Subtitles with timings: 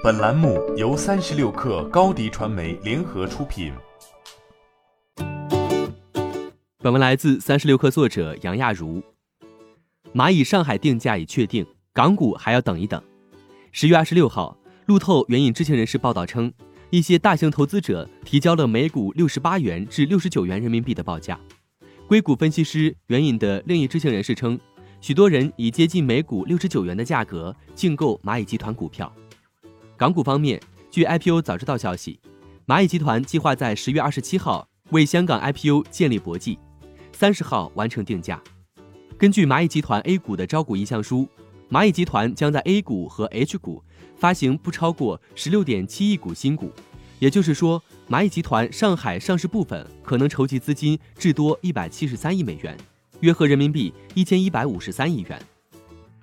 [0.00, 3.72] 本栏目由三十六氪高低传媒联合出品。
[6.78, 9.02] 本文来自三十六氪作者杨亚茹。
[10.14, 13.02] 蚂蚁上海定价已确定，港股还要等一等。
[13.72, 14.56] 十月二十六号，
[14.86, 16.52] 路透援引知情人士报道称，
[16.90, 21.40] 一些大型投资者提交了每股六十八元至六十九元人民币的报价。
[22.06, 24.56] 硅谷分析师援引的另一知情人士称，
[25.00, 29.12] 许多人以接近每股六十九元的价格竞购蚂蚁集团股票。
[29.98, 30.60] 港股方面，
[30.92, 32.20] 据 IPO 早知道消息，
[32.68, 36.56] 蚂蚁集团计划在十月二十七号为香港 IPO 建立搏击，
[37.10, 38.40] 三十号完成定价。
[39.18, 41.28] 根据蚂蚁集团 A 股的招股意向书，
[41.68, 43.82] 蚂蚁集团将在 A 股和 H 股
[44.16, 46.72] 发行不超过十六点七亿股新股，
[47.18, 52.78] 也就是说，蚂蚁集团上海上市部分可能筹集资金至多一百七十三亿美元，
[53.18, 55.42] 约合人民币一千一百五十三亿元。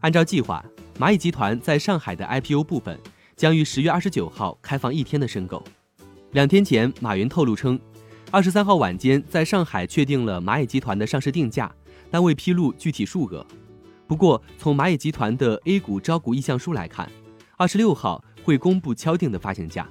[0.00, 0.62] 按照计划，
[0.98, 3.00] 蚂蚁集团在上海的 IPO 部分。
[3.42, 5.60] 将于十月二十九号开放一天的申购。
[6.30, 7.76] 两天前，马云透露称，
[8.30, 11.74] 二十三号晚间在上海确定了蚂蚁集团的上市定价，
[12.08, 13.44] 但未披露具体数额。
[14.06, 17.10] 不过，从蚂蚁集团的 A 股招股意向书来看，
[17.56, 19.88] 二十六号会公布敲定的发行价。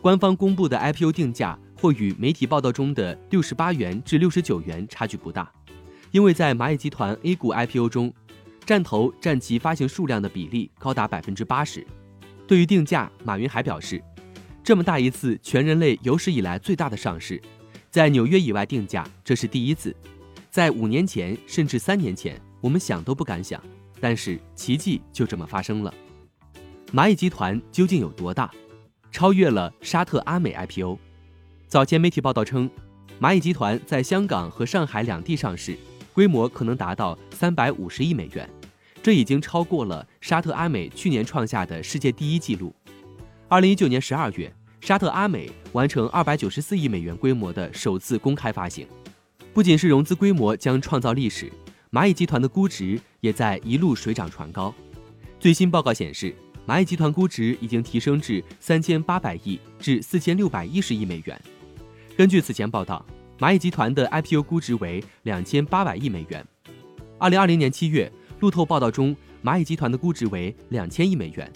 [0.00, 5.48] 官方公布的 IPO 定价或与媒体报道中的六十八元至六十九元差距不大，
[6.10, 8.12] 因为在蚂蚁集团 A 股 IPO 中，
[8.66, 11.86] 战投占其发行数量的比例高达百分之八十。
[12.50, 14.02] 对于定价，马云还表示，
[14.64, 17.40] 这么大一次全人类有史以来最大的上市，
[17.92, 19.94] 在纽约以外定价，这是第一次。
[20.50, 23.62] 在五年前甚至三年前，我们想都不敢想，
[24.00, 25.94] 但是奇迹就这么发生了。
[26.92, 28.50] 蚂蚁集团究竟有多大？
[29.12, 30.98] 超越了沙特阿美 IPO。
[31.68, 32.68] 早前媒体报道称，
[33.20, 35.78] 蚂蚁集团在香港和上海两地上市，
[36.12, 38.50] 规模可能达到三百五十亿美元。
[39.02, 42.74] 这已经超过了沙特阿美去年创下的世界第一纪录。
[43.48, 48.86] 二零一九年十二月，沙特阿美完成二百九十四亿美元规模的首次公开发行。
[49.54, 51.50] 不仅是融资规模将创造历史，
[51.90, 54.72] 蚂蚁集团的估值也在一路水涨船高。
[55.40, 56.34] 最新报告显示，
[56.66, 61.40] 蚂蚁集团估值已经提升至三千八百亿至四千六百一十亿美元。
[62.18, 63.04] 根据此前报道，
[63.38, 66.46] 蚂蚁集团的 IPO 估值为两千八百亿美元。
[67.18, 68.12] 二零二零年七月。
[68.40, 69.14] 路透报道中，
[69.44, 71.52] 蚂蚁集团的估值为两千亿美元，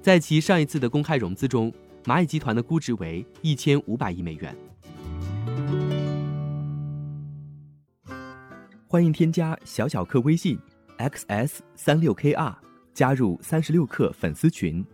[0.00, 1.72] 在其上一次的公开融资中，
[2.04, 4.56] 蚂蚁集团的估值为一千五百亿美元。
[8.86, 10.56] 欢迎添加小小客微信
[10.98, 12.54] xs 三六 kr
[12.94, 14.84] 加入三十六氪粉丝群。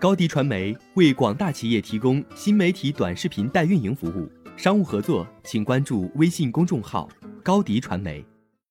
[0.00, 7.08] 高迪传媒为广大企业提供新媒体短视频代运营服务，商务合作请关注微信公众号
[7.44, 8.24] 高迪传媒。